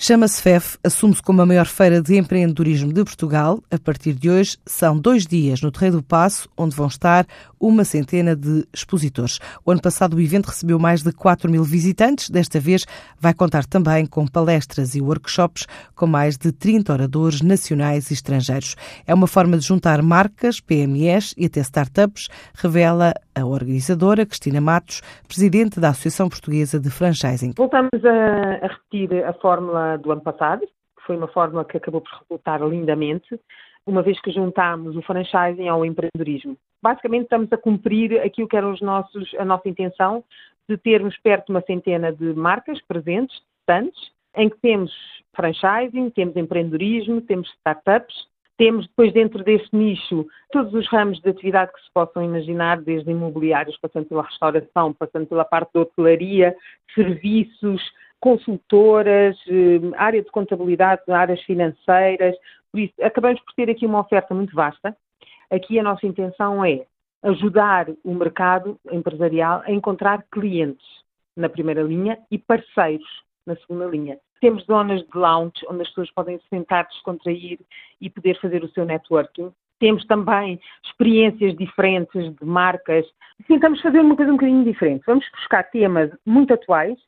[0.00, 3.60] Chama-se FEF, assume-se como a maior feira de empreendedorismo de Portugal.
[3.68, 7.26] A partir de hoje, são dois dias no Terreiro do Passo, onde vão estar
[7.60, 9.38] uma centena de expositores.
[9.64, 12.30] O ano passado, o evento recebeu mais de 4 mil visitantes.
[12.30, 12.86] Desta vez,
[13.18, 18.76] vai contar também com palestras e workshops com mais de 30 oradores nacionais e estrangeiros.
[19.06, 25.00] É uma forma de juntar marcas, PMEs e até startups, revela a organizadora Cristina Matos,
[25.26, 27.52] presidente da Associação Portuguesa de Franchising.
[27.56, 32.00] Voltamos a, a repetir a fórmula do ano passado, que foi uma fórmula que acabou
[32.00, 33.38] por resultar lindamente,
[33.86, 36.56] uma vez que juntámos o franchising ao empreendedorismo.
[36.82, 40.24] Basicamente estamos a cumprir aquilo que era os nossos, a nossa intenção
[40.68, 44.92] de termos perto de uma centena de marcas presentes, estantes, em que temos
[45.34, 48.14] franchising, temos empreendedorismo, temos startups,
[48.58, 53.10] temos depois dentro deste nicho todos os ramos de atividade que se possam imaginar, desde
[53.10, 56.56] imobiliários, passando pela restauração, passando pela parte da hotelaria,
[56.94, 57.80] serviços,
[58.20, 62.34] consultoras, eh, área de contabilidade, áreas financeiras.
[62.72, 64.96] Por isso, acabamos por ter aqui uma oferta muito vasta.
[65.50, 66.84] Aqui a nossa intenção é
[67.22, 70.86] ajudar o mercado empresarial a encontrar clientes
[71.36, 73.08] na primeira linha e parceiros
[73.46, 74.18] na segunda linha.
[74.40, 77.58] Temos zonas de lounge onde as pessoas podem se sentar, descontrair
[78.00, 79.52] e poder fazer o seu networking.
[79.80, 83.06] Temos também experiências diferentes de marcas.
[83.46, 85.04] Tentamos fazer uma coisa um bocadinho diferente.
[85.06, 86.98] Vamos buscar temas muito atuais,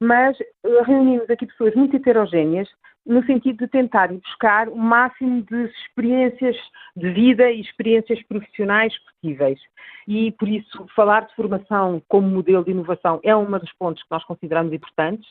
[0.00, 2.68] mas eh, reunimos aqui pessoas muito heterogéneas
[3.06, 6.56] no sentido de tentar buscar o máximo de experiências
[6.96, 9.60] de vida e experiências profissionais possíveis.
[10.08, 14.10] E por isso falar de formação como modelo de inovação é um dos pontos que
[14.10, 15.28] nós consideramos importantes.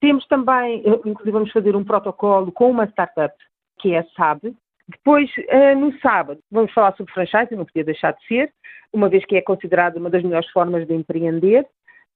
[0.00, 3.34] Temos também, eh, inclusive vamos fazer um protocolo com uma startup,
[3.78, 4.54] que é a SAB.
[4.88, 8.52] Depois, eh, no sábado, vamos falar sobre franchise, não podia deixar de ser,
[8.92, 11.66] uma vez que é considerada uma das melhores formas de empreender.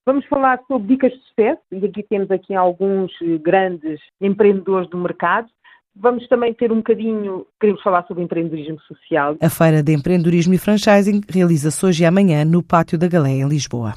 [0.06, 4.98] Vamos falar sobre dicas de sucesso, e aqui temos aqui alguns eh, grandes empreendedores do
[4.98, 5.48] mercado.
[5.94, 9.36] Vamos também ter um bocadinho, queremos falar sobre empreendedorismo social.
[9.40, 13.48] A Feira de Empreendedorismo e Franchising realiza-se hoje e amanhã no Pátio da Galeia, em
[13.48, 13.94] Lisboa.